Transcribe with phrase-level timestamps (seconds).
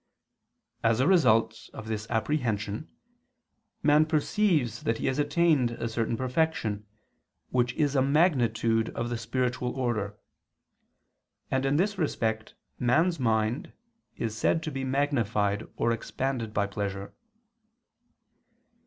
[0.83, 2.89] As a result of this apprehension,
[3.83, 6.87] man perceives that he has attained a certain perfection,
[7.51, 10.17] which is a magnitude of the spiritual order:
[11.51, 13.73] and in this respect man's mind
[14.17, 17.13] is said to be magnified or expanded by pleasure.